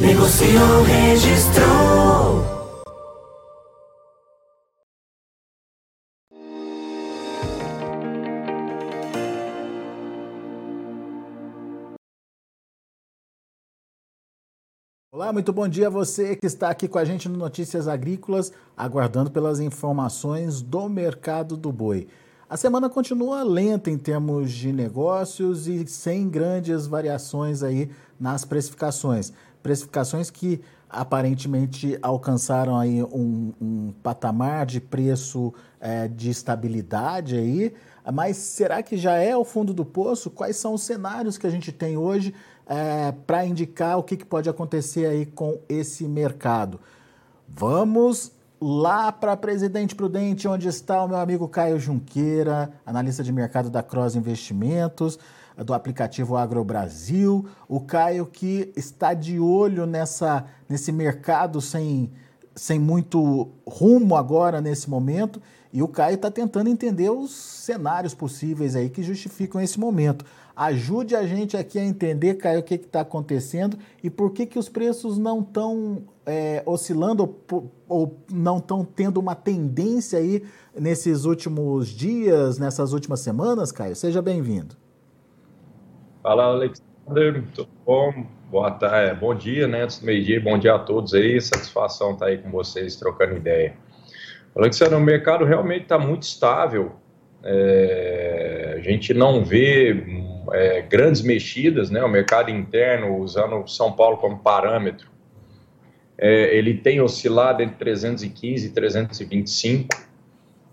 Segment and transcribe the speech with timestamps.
[0.00, 2.52] Negociou, registrou.
[15.14, 18.52] Olá, muito bom dia a você que está aqui com a gente no Notícias Agrícolas,
[18.76, 22.08] aguardando pelas informações do mercado do boi.
[22.52, 27.90] A semana continua lenta em termos de negócios e sem grandes variações aí
[28.20, 29.32] nas precificações.
[29.62, 37.72] Precificações que aparentemente alcançaram aí um, um patamar de preço é, de estabilidade aí,
[38.12, 40.30] mas será que já é o fundo do poço?
[40.30, 42.34] Quais são os cenários que a gente tem hoje
[42.66, 46.78] é, para indicar o que, que pode acontecer aí com esse mercado?
[47.48, 53.70] Vamos lá para Presidente Prudente, onde está o meu amigo Caio Junqueira, analista de mercado
[53.70, 55.18] da Cross Investimentos,
[55.56, 57.46] do aplicativo Agro Brasil.
[57.68, 62.10] O Caio que está de olho nessa, nesse mercado sem,
[62.54, 65.40] sem muito rumo agora nesse momento.
[65.72, 70.24] E o Caio está tentando entender os cenários possíveis aí que justificam esse momento.
[70.54, 74.58] Ajude a gente aqui a entender, Caio, o que está acontecendo e por que, que
[74.58, 80.42] os preços não estão é, oscilando ou, ou não estão tendo uma tendência aí
[80.78, 83.96] nesses últimos dias, nessas últimas semanas, Caio?
[83.96, 84.81] Seja bem-vindo.
[86.22, 88.24] Fala, Alexander, tudo bom?
[88.48, 89.82] Boa tarde, bom dia, né?
[89.82, 91.40] Antes do meio-dia, bom dia a todos aí.
[91.40, 93.74] Satisfação estar tá aí com vocês trocando ideia.
[94.54, 96.92] Alexandre, o mercado realmente está muito estável.
[97.42, 100.00] É, a gente não vê
[100.52, 102.04] é, grandes mexidas, né?
[102.04, 105.10] O mercado interno, usando São Paulo como parâmetro,
[106.16, 109.88] é, ele tem oscilado entre 315 e 325.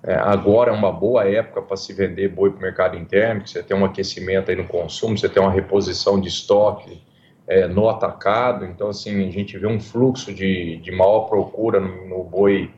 [0.03, 3.61] É, agora é uma boa época para se vender boi para o mercado interno, você
[3.61, 7.01] tem um aquecimento aí no consumo, você tem uma reposição de estoque
[7.45, 12.07] é, no atacado, então assim, a gente vê um fluxo de, de maior procura no,
[12.07, 12.71] no boi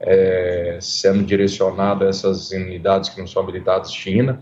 [0.00, 4.40] é, sendo direcionado a essas unidades que não são habilitadas China.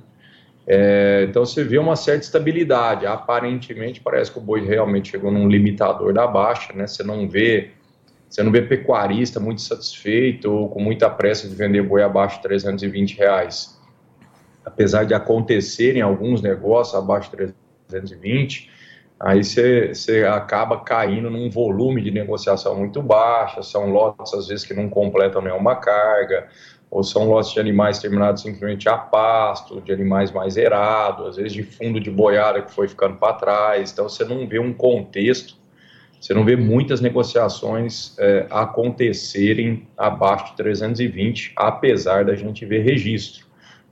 [0.66, 3.06] É, então você vê uma certa estabilidade.
[3.06, 6.86] Aparentemente parece que o boi realmente chegou num limitador da baixa, né?
[6.86, 7.70] Você não vê,
[8.28, 12.42] você não vê pecuarista muito satisfeito ou com muita pressa de vender boi abaixo de
[12.42, 13.80] 320 reais.
[14.64, 17.54] Apesar de acontecerem alguns negócios abaixo de
[17.88, 18.70] 320,
[19.18, 24.66] aí você, você acaba caindo num volume de negociação muito baixo, são lotes às vezes
[24.66, 26.48] que não completam nenhuma carga,
[26.90, 31.52] ou são lotes de animais terminados simplesmente a pasto, de animais mais erados, às vezes
[31.52, 33.92] de fundo de boiada que foi ficando para trás.
[33.92, 35.56] Então você não vê um contexto,
[36.26, 43.46] você não vê muitas negociações é, acontecerem abaixo de 320, apesar da gente ver registro.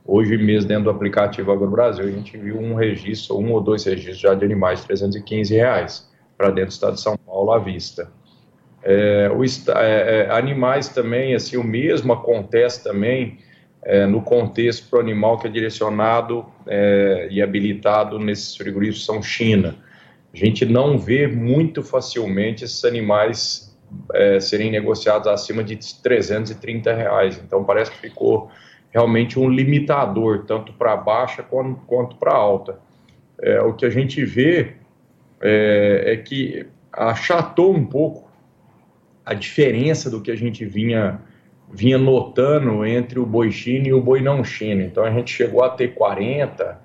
[0.05, 3.85] Hoje mesmo, dentro do aplicativo Agro Brasil, a gente viu um registro, um ou dois
[3.85, 7.59] registros já de animais de 315 reais para dentro do estado de São Paulo à
[7.61, 8.11] vista.
[8.83, 13.39] É, o, é, é, animais também, assim, o mesmo acontece também
[13.85, 19.23] é, no contexto para o animal que é direcionado é, e habilitado nesses frigoríficos são
[19.23, 19.77] China.
[20.35, 23.79] A gente não vê muito facilmente esses animais
[24.13, 27.41] é, serem negociados acima de 330 reais.
[27.47, 28.51] Então parece que ficou
[28.91, 32.79] realmente um limitador, tanto para baixa quanto, quanto para alta.
[33.67, 34.75] o que a gente vê
[35.41, 38.31] é que achatou um pouco
[39.25, 41.21] a diferença do que a gente vinha
[41.73, 44.83] vinha notando entre o boi China e o boi não China.
[44.83, 46.79] Então a gente chegou a ter 40,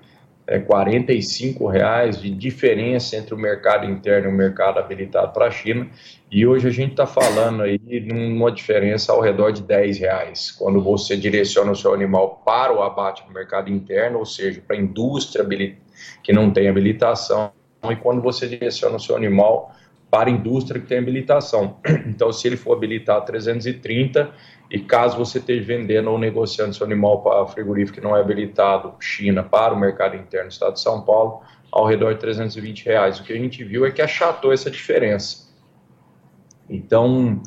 [0.50, 5.52] é, 45 reais de diferença entre o mercado interno e o mercado habilitado para a
[5.52, 5.88] China.
[6.32, 10.50] E hoje a gente está falando aí numa diferença ao redor de 10 reais.
[10.50, 14.76] Quando você direciona o seu animal para o abate no mercado interno, ou seja, para
[14.76, 15.46] a indústria
[16.24, 17.52] que não tem habilitação,
[17.84, 19.72] e quando você direciona o seu animal
[20.10, 21.78] para a indústria que tem habilitação.
[22.08, 24.32] Então, se ele for habilitar 330
[24.72, 28.94] e caso você esteja vendendo ou negociando seu animal para frigorífico que não é habilitado,
[29.00, 31.42] China, para o mercado interno do estado de São Paulo,
[31.72, 33.20] ao redor de 320 reais.
[33.20, 35.48] O que a gente viu é que achatou essa diferença.
[36.70, 37.42] Então,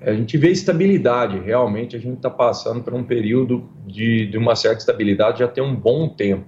[0.00, 4.54] a gente vê estabilidade, realmente a gente está passando por um período de, de uma
[4.54, 6.46] certa estabilidade já tem um bom tempo,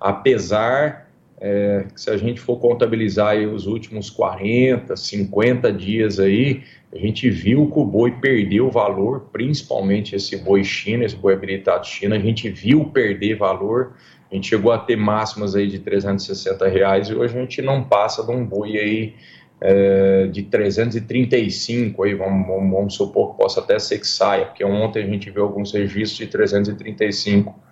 [0.00, 1.05] apesar
[1.38, 6.62] é, se a gente for contabilizar os últimos 40, 50 dias aí,
[6.92, 11.86] a gente viu que o boi perdeu valor, principalmente esse boi China, esse boi habilitado
[11.86, 13.94] China, a gente viu perder valor,
[14.30, 17.84] a gente chegou a ter máximas aí de 360 reais e hoje a gente não
[17.84, 19.14] passa de um boi aí
[19.60, 22.14] é, de 335, aí.
[22.14, 25.42] Vamos, vamos, vamos, supor que possa até ser que saia, porque ontem a gente viu
[25.42, 27.65] alguns registros de 335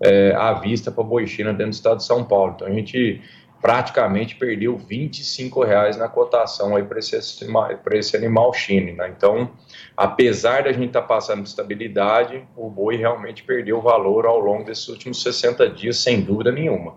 [0.00, 2.52] é, à vista para boi China dentro do estado de São Paulo.
[2.54, 3.22] Então a gente
[3.60, 8.92] praticamente perdeu 25 reais na cotação aí para esse, esse animal China.
[8.92, 9.14] Né?
[9.16, 9.50] Então,
[9.96, 14.64] apesar da gente estar tá passando por estabilidade, o boi realmente perdeu valor ao longo
[14.64, 16.94] desses últimos 60 dias, sem dúvida nenhuma.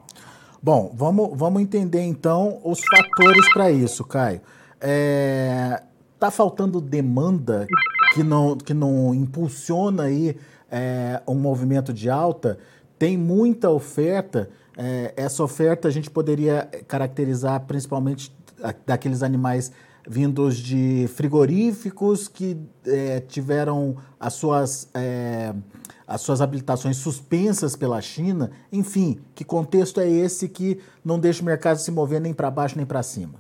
[0.62, 4.42] Bom, vamos, vamos entender então os fatores para isso, Caio.
[4.82, 5.82] É,
[6.20, 7.66] tá faltando demanda
[8.14, 10.36] que não, que não impulsiona aí
[10.70, 12.60] é, um movimento de alta?
[13.00, 14.50] Tem muita oferta.
[14.78, 18.32] É, essa oferta a gente poderia caracterizar principalmente
[18.86, 19.72] daqueles animais
[20.08, 25.54] vindos de frigoríficos que é, tiveram as suas, é,
[26.06, 28.52] as suas habilitações suspensas pela China.
[28.72, 32.76] Enfim, que contexto é esse que não deixa o mercado se mover nem para baixo
[32.76, 33.36] nem para cima?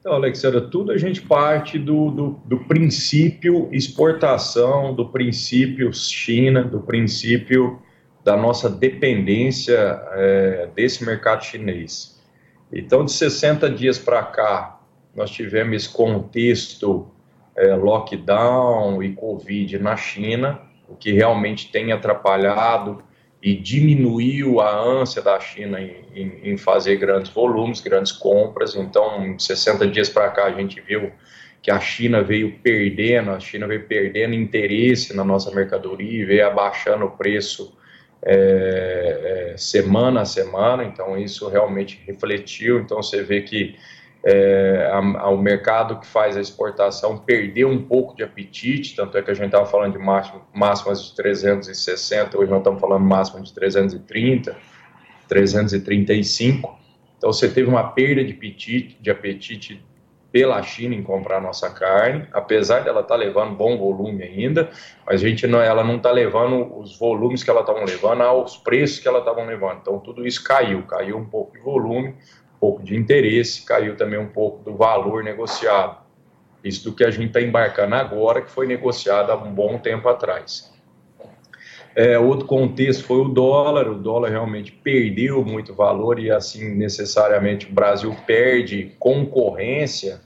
[0.00, 6.80] Então, Alexandra, tudo a gente parte do, do, do, princípio exportação, do princípio China, do
[6.80, 7.80] princípio
[8.26, 12.20] da nossa dependência é, desse mercado chinês.
[12.72, 14.80] Então, de 60 dias para cá,
[15.14, 17.06] nós tivemos esse contexto
[17.54, 23.00] é, lockdown e Covid na China, o que realmente tem atrapalhado
[23.40, 28.74] e diminuiu a ânsia da China em, em, em fazer grandes volumes, grandes compras.
[28.74, 31.12] Então, 60 dias para cá, a gente viu
[31.62, 37.04] que a China veio perdendo, a China veio perdendo interesse na nossa mercadoria veio abaixando
[37.04, 37.76] o preço
[38.22, 42.80] é, é, semana a semana, então isso realmente refletiu.
[42.80, 43.76] Então você vê que
[44.24, 49.16] é, a, a, o mercado que faz a exportação perdeu um pouco de apetite, tanto
[49.16, 53.04] é que a gente estava falando de máximo, máximas de 360, hoje nós estamos falando
[53.04, 54.56] máximo de 330,
[55.28, 56.76] 335.
[57.16, 59.82] Então você teve uma perda de apetite, de apetite
[60.36, 64.68] pela China em comprar nossa carne, apesar dela estar tá levando bom volume ainda,
[65.06, 68.58] mas a gente não, ela não está levando os volumes que ela estavam levando aos
[68.58, 69.78] preços que ela estavam levando.
[69.80, 72.14] Então tudo isso caiu, caiu um pouco de volume,
[72.60, 76.04] pouco de interesse, caiu também um pouco do valor negociado.
[76.62, 80.06] Isso do que a gente está embarcando agora, que foi negociado há um bom tempo
[80.06, 80.70] atrás.
[81.96, 87.70] É, outro contexto foi o dólar, o dólar realmente perdeu muito valor e assim necessariamente
[87.70, 90.25] o Brasil perde concorrência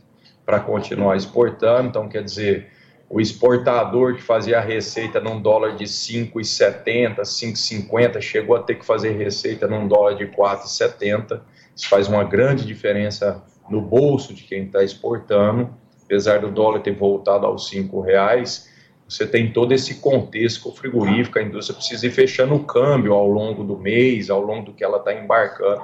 [0.50, 2.66] para continuar exportando, então quer dizer,
[3.08, 8.84] o exportador que fazia a receita num dólar de 5,70, 5,50, chegou a ter que
[8.84, 11.40] fazer receita num dólar de 4,70,
[11.76, 15.70] isso faz uma grande diferença no bolso de quem está exportando.
[16.04, 18.68] Apesar do dólar ter voltado aos cinco reais,
[19.08, 23.62] você tem todo esse contexto frigorífico, a indústria precisa ir fechando o câmbio ao longo
[23.62, 25.80] do mês, ao longo do que ela está embarcando.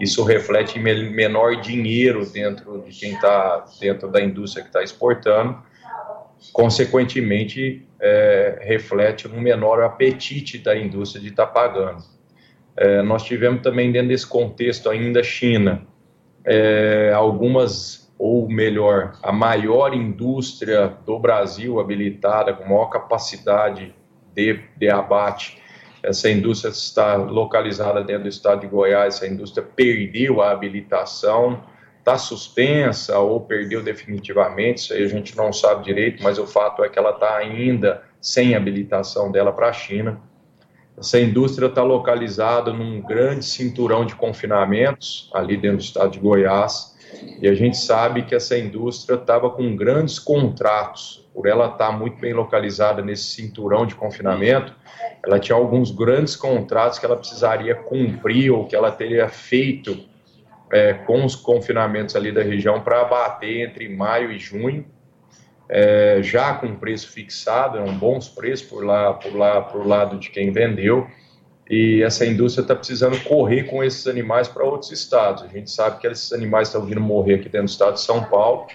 [0.00, 5.56] Isso reflete menor dinheiro dentro de quem está dentro da indústria que está exportando.
[6.52, 12.04] Consequentemente, é, reflete um menor apetite da indústria de estar tá pagando.
[12.76, 15.86] É, nós tivemos também dentro desse contexto ainda China,
[16.44, 23.94] é, algumas, ou melhor, a maior indústria do Brasil habilitada, com maior capacidade
[24.34, 25.58] de, de abate.
[26.06, 31.64] Essa indústria está localizada dentro do estado de Goiás, essa indústria perdeu a habilitação,
[31.98, 36.84] está suspensa ou perdeu definitivamente, isso aí a gente não sabe direito, mas o fato
[36.84, 40.20] é que ela está ainda sem habilitação dela para a China.
[40.96, 46.95] Essa indústria está localizada num grande cinturão de confinamentos, ali dentro do estado de Goiás,
[47.40, 51.92] e a gente sabe que essa indústria estava com grandes contratos, por ela estar tá
[51.92, 54.74] muito bem localizada nesse cinturão de confinamento,
[55.24, 59.98] ela tinha alguns grandes contratos que ela precisaria cumprir ou que ela teria feito
[60.72, 64.84] é, com os confinamentos ali da região para abater entre maio e junho
[65.68, 70.30] é, já com preço fixado, eram bons preços por lá, por lá, por lado de
[70.30, 71.06] quem vendeu.
[71.68, 75.42] E essa indústria está precisando correr com esses animais para outros estados.
[75.42, 78.22] A gente sabe que esses animais estão vindo morrer aqui dentro do estado de São
[78.24, 78.66] Paulo,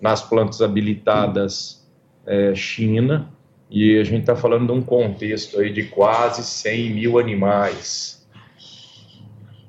[0.00, 1.86] nas plantas habilitadas
[2.26, 3.30] é, China,
[3.70, 8.18] e a gente está falando de um contexto aí de quase 100 mil animais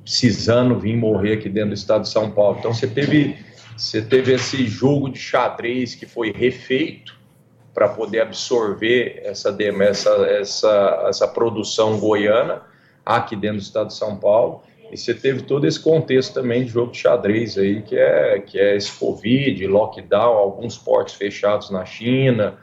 [0.09, 2.57] precisando vir morrer aqui dentro do estado de São Paulo.
[2.57, 3.37] Então você teve
[3.77, 7.17] você teve esse jogo de xadrez que foi refeito
[7.73, 12.61] para poder absorver essa, essa, essa, essa produção goiana
[13.15, 14.61] aqui dentro do estado de São Paulo.
[14.91, 18.59] e você teve todo esse contexto também de jogo de xadrez aí, que é, que
[18.59, 22.57] é esse Covid, lockdown, alguns portos fechados na China.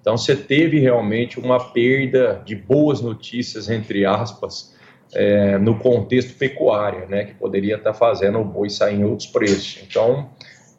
[0.00, 4.76] Então, você teve realmente uma perda de boas notícias, entre aspas,
[5.14, 9.80] é, no contexto pecuário, né, que poderia estar fazendo o boi sair em outros preços.
[9.82, 10.30] Então,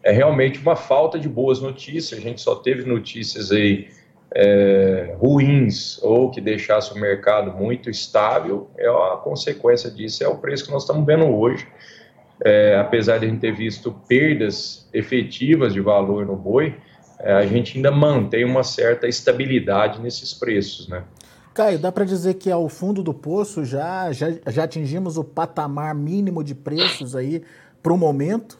[0.03, 2.20] é realmente uma falta de boas notícias.
[2.20, 3.88] A gente só teve notícias aí
[4.36, 10.38] é, ruins ou que deixasse o mercado muito estável, é a consequência disso é o
[10.38, 11.68] preço que nós estamos vendo hoje.
[12.44, 16.75] É, apesar de a gente ter visto perdas efetivas de valor no boi,
[17.20, 21.04] é, a gente ainda mantém uma certa estabilidade nesses preços, né?
[21.54, 25.94] Caio, dá para dizer que ao fundo do poço já, já, já atingimos o patamar
[25.94, 27.44] mínimo de preços aí
[27.82, 28.58] para o momento?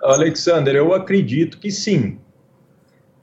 [0.00, 2.20] Alexander, eu acredito que sim.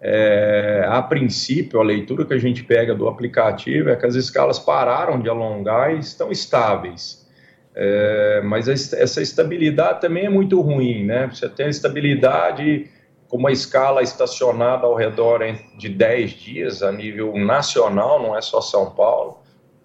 [0.06, 4.60] É, a princípio, a leitura que a gente pega do aplicativo é que as escalas
[4.60, 7.26] pararam de alongar e estão estáveis.
[7.74, 11.28] É, mas essa estabilidade também é muito ruim, né?
[11.28, 12.90] Você tem a estabilidade
[13.30, 15.40] com uma escala estacionada ao redor
[15.78, 19.40] de 10 dias a nível nacional, não é só São Paulo,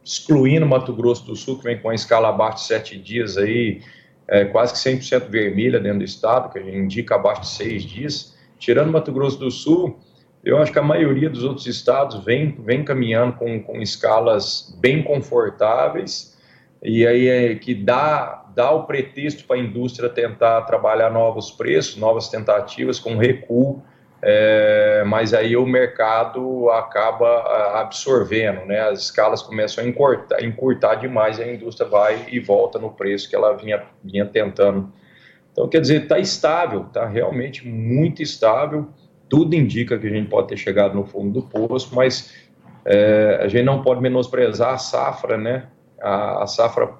[0.04, 3.82] excluindo Mato Grosso do Sul, que vem com a escala abaixo de 7 dias aí,
[4.26, 8.37] é, quase que 100% vermelha dentro do estado, que indica abaixo de 6 dias.
[8.58, 9.98] Tirando Mato Grosso do Sul,
[10.49, 15.02] eu acho que a maioria dos outros estados vem, vem caminhando com, com escalas bem
[15.02, 16.37] confortáveis,
[16.83, 21.97] e aí é que dá, dá o pretexto para a indústria tentar trabalhar novos preços,
[21.97, 23.83] novas tentativas com recuo,
[24.23, 28.81] é, mas aí o mercado acaba absorvendo, né?
[28.81, 33.37] As escalas começam a encurtar, encurtar demais a indústria vai e volta no preço que
[33.37, 34.90] ela vinha, vinha tentando.
[35.52, 38.88] Então, quer dizer, está estável, está realmente muito estável.
[39.28, 42.35] Tudo indica que a gente pode ter chegado no fundo do poço, mas
[42.85, 45.66] é, a gente não pode menosprezar a safra, né?
[46.00, 46.90] A, a safra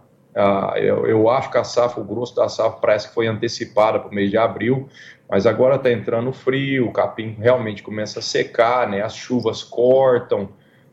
[0.77, 4.09] eu, eu, acho que a safra, o grosso da safra parece que foi antecipada para
[4.09, 4.89] o mês de abril,
[5.29, 9.03] mas agora está entrando frio, o capim realmente começa a secar, né?
[9.03, 10.51] As chuvas cortam,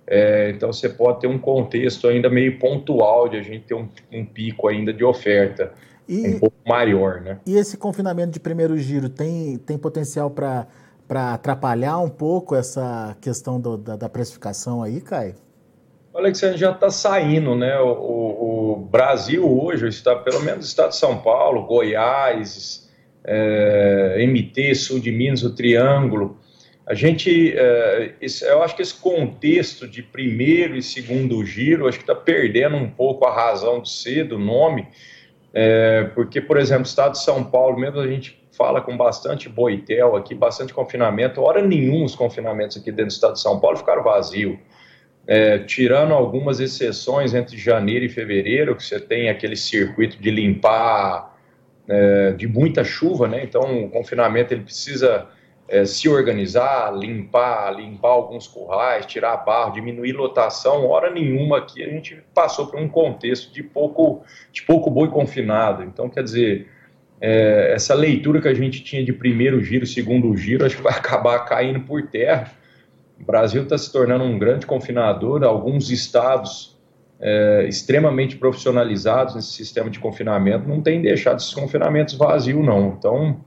[0.07, 3.87] é, então você pode ter um contexto ainda meio pontual de a gente ter um,
[4.11, 5.73] um pico ainda de oferta
[6.07, 7.39] e, um pouco maior, né?
[7.45, 10.67] E esse confinamento de primeiro giro tem, tem potencial para
[11.07, 15.35] para atrapalhar um pouco essa questão do, da, da precificação aí, Caio?
[16.13, 17.77] O Alexandre já está saindo, né?
[17.79, 22.89] O, o, o, Brasil hoje está, pelo menos o estado de São Paulo, Goiás,
[23.23, 26.39] é, MT, Sul de Minas, o Triângulo.
[26.87, 31.97] A gente, é, esse, eu acho que esse contexto de primeiro e segundo giro, acho
[31.97, 34.87] que está perdendo um pouco a razão de ser do nome,
[35.53, 39.49] é, porque, por exemplo, o estado de São Paulo, mesmo a gente fala com bastante
[39.49, 43.77] boitel aqui, bastante confinamento, hora nenhum os confinamentos aqui dentro do estado de São Paulo
[43.77, 44.57] ficaram vazios
[45.27, 51.35] é, tirando algumas exceções entre janeiro e fevereiro, que você tem aquele circuito de limpar
[51.87, 53.43] é, de muita chuva, né?
[53.43, 55.27] Então o confinamento ele precisa
[55.67, 60.87] é, se organizar, limpar, limpar alguns currais, tirar barro, diminuir lotação.
[60.87, 65.83] Hora nenhuma aqui a gente passou por um contexto de pouco, de pouco boi confinado.
[65.83, 66.67] Então, quer dizer,
[67.19, 70.93] é, essa leitura que a gente tinha de primeiro giro, segundo giro, acho que vai
[70.97, 72.51] acabar caindo por terra
[73.19, 76.77] o Brasil está se tornando um grande confinador, alguns estados
[77.19, 82.95] é, extremamente profissionalizados nesse sistema de confinamento não têm deixado esses confinamentos vazios, não.
[82.97, 83.39] Então,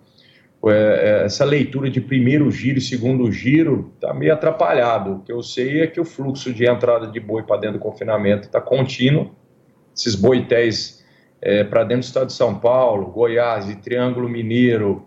[0.66, 5.16] é, é, essa leitura de primeiro giro e segundo giro está meio atrapalhado.
[5.16, 7.82] O que eu sei é que o fluxo de entrada de boi para dentro do
[7.82, 9.30] confinamento está contínuo.
[9.94, 10.97] Esses boitéis
[11.40, 15.06] é, para dentro do estado de São Paulo, Goiás e Triângulo Mineiro,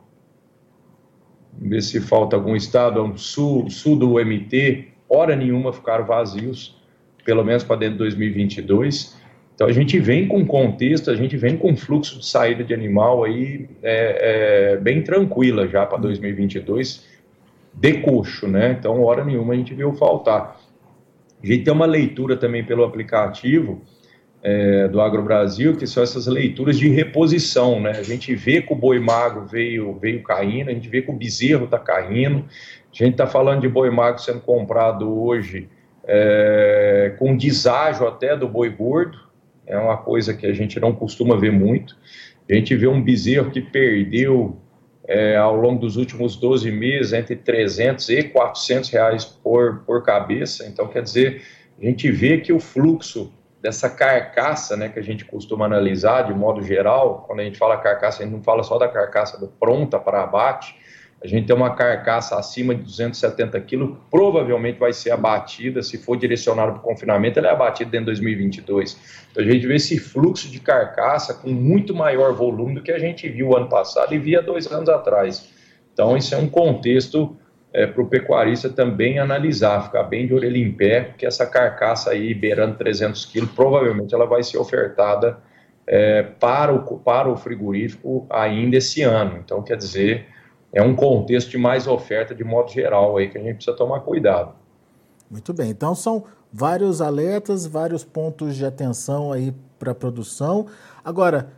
[1.53, 6.79] ver se falta algum estado, sul, sul do MT, hora nenhuma ficaram vazios,
[7.25, 9.19] pelo menos para dentro de 2022.
[9.53, 13.23] Então a gente vem com contexto, a gente vem com fluxo de saída de animal
[13.23, 17.05] aí é, é, bem tranquila já para 2022,
[17.73, 18.75] de coxo, né?
[18.79, 20.59] Então hora nenhuma a gente viu faltar.
[21.43, 23.81] A gente tem uma leitura também pelo aplicativo,
[24.43, 27.91] é, do Agro Brasil, que são essas leituras de reposição, né?
[27.91, 31.15] A gente vê que o boi magro veio, veio caindo, a gente vê que o
[31.15, 32.45] bezerro está caindo,
[32.91, 35.69] a gente está falando de boi magro sendo comprado hoje
[36.03, 39.17] é, com deságio até do boi gordo,
[39.65, 41.95] é uma coisa que a gente não costuma ver muito.
[42.49, 44.57] A gente vê um bezerro que perdeu
[45.07, 50.65] é, ao longo dos últimos 12 meses entre 300 e 400 reais por, por cabeça,
[50.67, 51.41] então quer dizer,
[51.81, 56.33] a gente vê que o fluxo dessa carcaça, né, que a gente costuma analisar de
[56.33, 59.47] modo geral, quando a gente fala carcaça, a gente não fala só da carcaça do
[59.47, 60.75] pronta para abate,
[61.23, 66.17] a gente tem uma carcaça acima de 270 quilos, provavelmente vai ser abatida, se for
[66.17, 68.97] direcionada para o confinamento, ela é abatida de 2022.
[69.31, 72.97] Então a gente vê esse fluxo de carcaça com muito maior volume do que a
[72.97, 75.47] gente viu ano passado e via dois anos atrás.
[75.93, 77.37] Então isso é um contexto
[77.73, 82.11] é, para o pecuarista também analisar, ficar bem de orelha em pé, porque essa carcaça
[82.11, 85.37] aí beirando 300 quilos, provavelmente ela vai ser ofertada
[85.87, 89.37] é, para, o, para o frigorífico ainda esse ano.
[89.37, 90.27] Então, quer dizer,
[90.73, 94.01] é um contexto de mais oferta de modo geral aí que a gente precisa tomar
[94.01, 94.53] cuidado.
[95.29, 100.67] Muito bem, então são vários alertas, vários pontos de atenção aí para a produção.
[101.03, 101.51] Agora,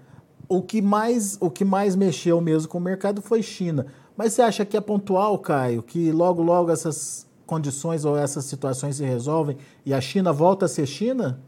[0.47, 3.87] o que mais o que mais mexeu mesmo com o mercado foi China.
[4.15, 8.97] Mas você acha que é pontual, Caio, que logo logo essas condições ou essas situações
[8.97, 11.39] se resolvem e a China volta a ser China?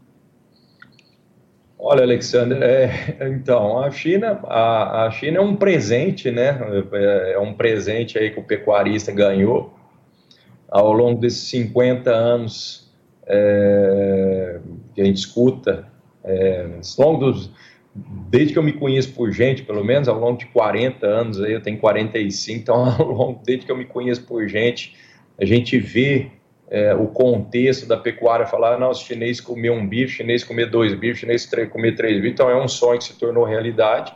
[1.78, 6.58] Olha, Alexandre, é, então, a China, a, a, China é um presente, né?
[6.92, 9.72] É, é um presente aí que o pecuarista ganhou
[10.68, 12.92] ao longo desses 50 anos
[13.26, 14.58] é,
[14.94, 15.86] que a gente escuta,
[16.24, 16.66] é,
[16.98, 17.50] ao longo dos,
[18.30, 21.52] desde que eu me conheço por gente, pelo menos ao longo de 40 anos, aí
[21.52, 24.96] eu tenho 45, então ao longo, desde que eu me conheço por gente,
[25.38, 26.30] a gente vê
[26.68, 30.94] é, o contexto da pecuária, falar, não, se chinês comer um bife, chinês comer dois
[30.94, 34.12] bifes, chinês comer três bifes, então é um sonho que se tornou realidade.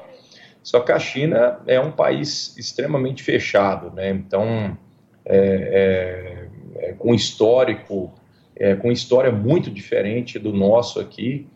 [0.62, 4.10] Só que a China é um país extremamente fechado, né?
[4.10, 4.76] Então,
[5.24, 8.12] é, é, é com histórico,
[8.56, 11.46] é, com história muito diferente do nosso aqui.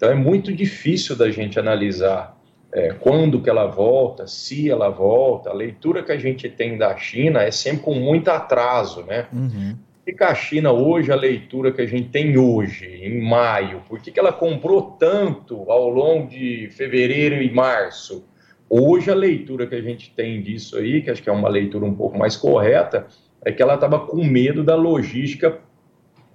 [0.00, 2.34] Então, é muito difícil da gente analisar
[2.72, 5.50] é, quando que ela volta, se ela volta.
[5.50, 9.26] A leitura que a gente tem da China é sempre com muito atraso, né?
[9.30, 9.76] Uhum
[10.12, 14.10] que a China hoje, a leitura que a gente tem hoje, em maio, por que,
[14.10, 18.24] que ela comprou tanto ao longo de fevereiro e março?
[18.68, 21.84] Hoje a leitura que a gente tem disso aí, que acho que é uma leitura
[21.84, 23.06] um pouco mais correta,
[23.44, 25.58] é que ela estava com medo da logística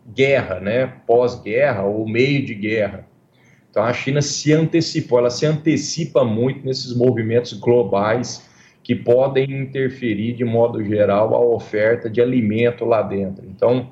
[0.07, 0.93] guerra, né?
[1.07, 3.07] Pós-guerra ou meio de guerra.
[3.75, 8.49] Então a China se antecipou, ela se antecipa muito nesses movimentos globais
[8.81, 13.45] que podem interferir de modo geral a oferta de alimento lá dentro.
[13.45, 13.91] Então,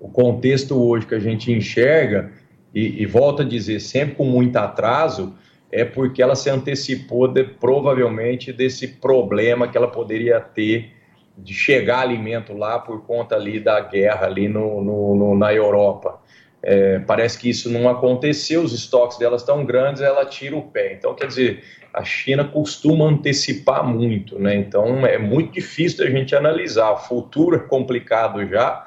[0.00, 2.32] o contexto hoje que a gente enxerga,
[2.74, 5.36] e, e volta a dizer, sempre com muito atraso,
[5.70, 10.90] é porque ela se antecipou de, provavelmente desse problema que ela poderia ter
[11.38, 16.18] de chegar alimento lá por conta ali da guerra ali no, no, no na Europa.
[16.62, 20.92] É, parece que isso não aconteceu, os estoques delas estão grandes, ela tira o pé.
[20.92, 24.54] Então, quer dizer, a China costuma antecipar muito, né?
[24.54, 26.90] Então é muito difícil a gente analisar.
[26.92, 28.86] O futuro é complicado já.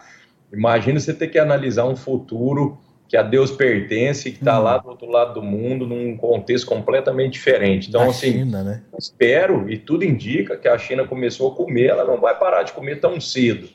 [0.51, 4.63] Imagina você ter que analisar um futuro que a Deus pertence, que está hum.
[4.63, 7.89] lá do outro lado do mundo, num contexto completamente diferente.
[7.89, 8.81] Então, assim, China, né?
[8.97, 12.71] espero, e tudo indica que a China começou a comer, ela não vai parar de
[12.71, 13.69] comer tão cedo.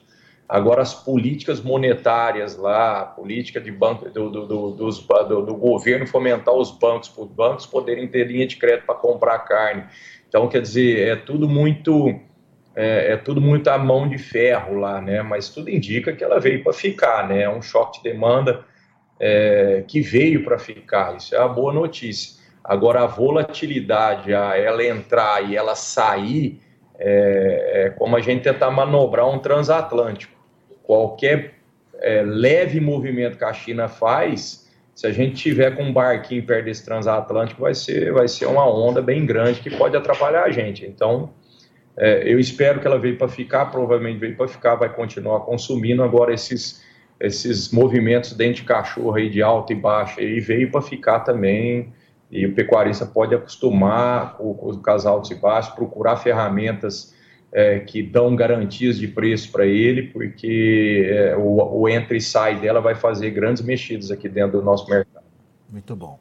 [0.49, 5.55] Agora, as políticas monetárias lá, a política de banco, do, do, do, dos, do, do
[5.55, 9.85] governo fomentar os bancos, para os bancos poderem ter linha de crédito para comprar carne.
[10.27, 12.19] Então, quer dizer, é tudo muito
[12.75, 15.21] é, é, tudo muito à mão de ferro lá, né?
[15.21, 17.43] Mas tudo indica que ela veio para ficar, né?
[17.43, 18.65] É um choque de demanda
[19.21, 21.17] é, que veio para ficar.
[21.17, 22.39] Isso é uma boa notícia.
[22.65, 26.61] Agora, a volatilidade, a ela entrar e ela sair,
[26.99, 30.38] é, é como a gente tentar manobrar um transatlântico
[30.89, 31.53] qualquer
[32.01, 36.65] é, leve movimento que a China faz, se a gente tiver com um barquinho perto
[36.65, 40.87] desse transatlântico, vai ser, vai ser uma onda bem grande que pode atrapalhar a gente.
[40.87, 41.29] Então,
[41.95, 46.03] é, eu espero que ela veio para ficar, provavelmente veio para ficar, vai continuar consumindo
[46.03, 46.83] agora esses,
[47.21, 51.93] esses movimentos dentro de cachorro aí de alta e baixa, e veio para ficar também.
[52.31, 57.15] E o pecuarista pode acostumar com, com os altos e baixos, procurar ferramentas
[57.53, 62.61] é, que dão garantias de preço para ele, porque é, o, o entra e sai
[62.61, 65.25] dela vai fazer grandes mexidas aqui dentro do nosso mercado.
[65.69, 66.19] Muito bom.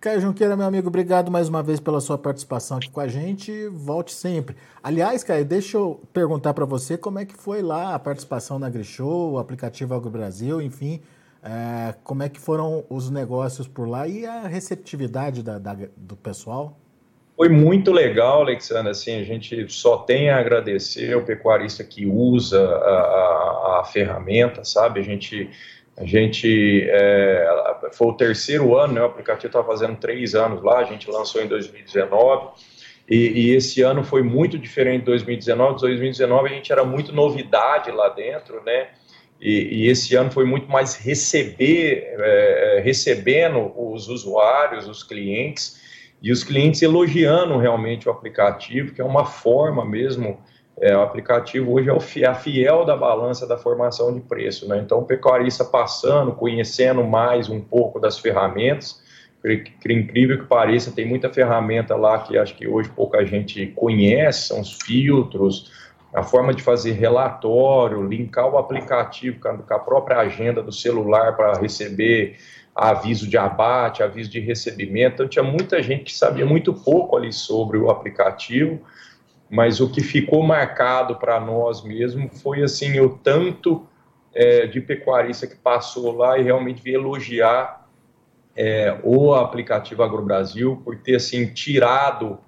[0.00, 3.68] Caio Junqueira, meu amigo, obrigado mais uma vez pela sua participação aqui com a gente.
[3.68, 4.56] Volte sempre.
[4.82, 8.66] Aliás, Caio, deixa eu perguntar para você como é que foi lá a participação na
[8.66, 11.02] AgriShow, o aplicativo AgroBrasil, enfim,
[11.42, 16.16] é, como é que foram os negócios por lá e a receptividade da, da, do
[16.16, 16.78] pessoal?
[17.40, 18.90] Foi muito legal, Alexandre.
[18.90, 24.62] Assim, a gente só tem a agradecer ao pecuarista que usa a, a, a ferramenta,
[24.62, 25.00] sabe?
[25.00, 25.48] A gente,
[25.96, 27.48] a gente é,
[27.94, 29.00] foi o terceiro ano, né?
[29.00, 30.80] O aplicativo está fazendo três anos lá.
[30.80, 32.48] A gente lançou em 2019.
[33.08, 35.80] E, e, esse ano foi muito diferente de 2019.
[35.80, 38.88] 2019 a gente era muito novidade lá dentro, né?
[39.40, 45.79] E, e esse ano foi muito mais receber, é, é recebendo os usuários, os clientes,
[46.22, 50.38] e os clientes elogiando realmente o aplicativo, que é uma forma mesmo
[50.80, 51.90] é, o aplicativo hoje
[52.22, 54.80] é a fiel da balança da formação de preço, né?
[54.82, 59.02] Então, o pecuarista passando, conhecendo mais um pouco das ferramentas,
[59.42, 64.48] que incrível que pareça, tem muita ferramenta lá que acho que hoje pouca gente conhece,
[64.48, 65.70] são os filtros,
[66.12, 71.58] a forma de fazer relatório, linkar o aplicativo com a própria agenda do celular para
[71.60, 72.36] receber
[72.74, 75.14] aviso de abate, aviso de recebimento.
[75.14, 78.80] Então, tinha muita gente que sabia muito pouco ali sobre o aplicativo,
[79.48, 83.86] mas o que ficou marcado para nós mesmo foi assim o tanto
[84.34, 87.88] é, de pecuarista que passou lá e realmente veio elogiar
[88.56, 92.38] é, o aplicativo AgroBrasil por ter assim tirado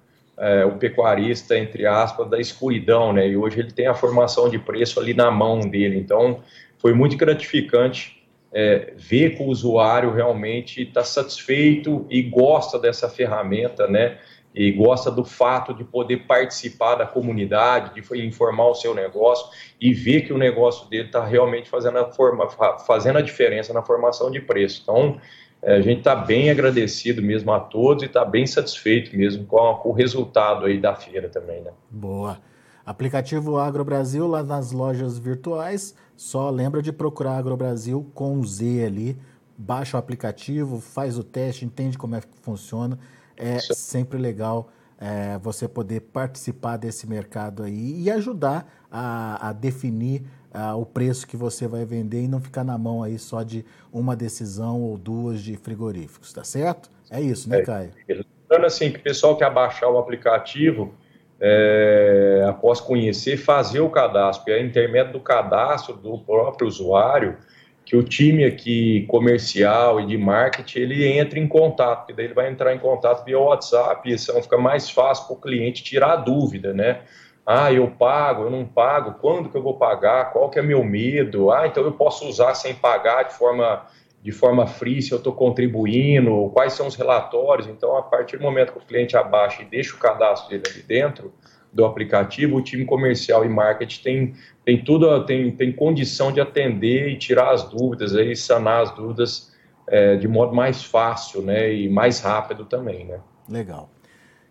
[0.43, 3.29] é, o pecuarista entre aspas da escuridão, né?
[3.29, 5.97] E hoje ele tem a formação de preço ali na mão dele.
[5.97, 6.41] Então
[6.79, 8.21] foi muito gratificante
[8.53, 14.19] é, ver que o usuário realmente está satisfeito e gosta dessa ferramenta, né?
[14.55, 19.49] e gosta do fato de poder participar da comunidade, de informar o seu negócio
[19.81, 22.49] e ver que o negócio dele está realmente fazendo a, forma,
[22.87, 24.81] fazendo a diferença na formação de preço.
[24.83, 25.19] Então,
[25.65, 29.79] a gente está bem agradecido mesmo a todos e está bem satisfeito mesmo com, a,
[29.79, 31.71] com, o resultado aí da feira também, né?
[31.91, 32.39] Boa.
[32.85, 38.85] Aplicativo Agro Brasil lá nas lojas virtuais, só lembra de procurar Agro Brasil com Z
[38.85, 39.17] ali,
[39.57, 42.99] baixa o aplicativo, faz o teste, entende como é que funciona
[43.37, 43.75] é Isso.
[43.75, 50.23] sempre legal é, você poder participar desse mercado aí e ajudar a, a definir
[50.55, 53.65] uh, o preço que você vai vender e não ficar na mão aí só de
[53.93, 56.91] uma decisão ou duas de frigoríficos, tá certo?
[57.11, 57.91] É isso, né, é, Caio?
[58.09, 60.95] Lembrando assim, que o pessoal que abaixar o aplicativo,
[61.41, 67.37] é, após conhecer, fazer o cadastro, e é intermédio do cadastro do próprio usuário,
[67.85, 72.35] que o time aqui comercial e de marketing ele entre em contato, porque daí ele
[72.35, 76.13] vai entrar em contato via WhatsApp, e isso fica mais fácil para o cliente tirar
[76.13, 77.01] a dúvida, né?
[77.45, 80.85] Ah, eu pago, eu não pago, quando que eu vou pagar, qual que é meu
[80.85, 81.51] medo?
[81.51, 83.87] Ah, então eu posso usar sem pagar de forma
[84.23, 87.67] de forma free se eu estou contribuindo, quais são os relatórios.
[87.67, 90.83] Então, a partir do momento que o cliente abaixa e deixa o cadastro dele ali
[90.83, 91.35] dentro,
[91.73, 97.09] do aplicativo, o time comercial e marketing tem, tem tudo, tem, tem condição de atender
[97.09, 99.53] e tirar as dúvidas, aí, sanar as dúvidas
[99.89, 103.07] é, de modo mais fácil né, e mais rápido também.
[103.07, 103.21] Né?
[103.49, 103.91] Legal.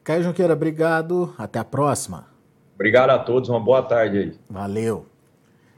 [0.04, 1.34] Caio Junqueira, obrigado.
[1.38, 2.31] Até a próxima.
[2.82, 4.34] Obrigado a todos, uma boa tarde aí.
[4.50, 5.06] Valeu.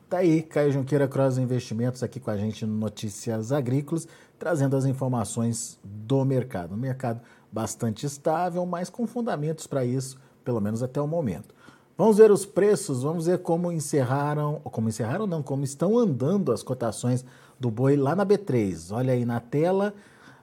[0.09, 4.07] Tá aí, Caio Junqueira Cross Investimentos aqui com a gente no Notícias Agrícolas,
[4.39, 6.75] trazendo as informações do mercado.
[6.75, 7.19] Um mercado
[7.51, 11.53] bastante estável, mas com fundamentos para isso pelo menos até o momento.
[11.97, 16.63] Vamos ver os preços, vamos ver como encerraram, como encerraram não, como estão andando as
[16.63, 17.25] cotações
[17.59, 18.95] do boi lá na B3.
[18.95, 19.93] Olha aí na tela,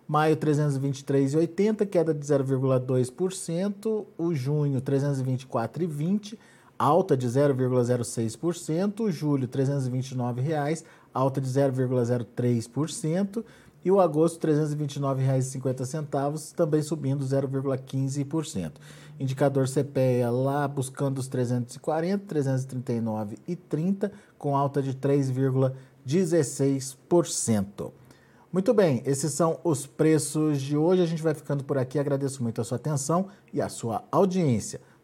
[0.07, 6.37] maio 323,80, queda de 0,2%, o junho 324,20,
[6.80, 13.44] alta de 0,06%, julho R$ 329,00, alta de 0,03%,
[13.84, 18.72] e o agosto R$ 329,50, também subindo 0,15%.
[19.18, 27.92] Indicador CPEA lá buscando os 340, 339 e 30, com alta de 3,16%.
[28.50, 31.02] Muito bem, esses são os preços de hoje.
[31.02, 31.98] A gente vai ficando por aqui.
[31.98, 34.80] Agradeço muito a sua atenção e a sua audiência.